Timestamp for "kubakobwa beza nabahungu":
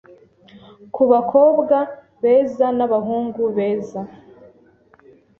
0.95-3.43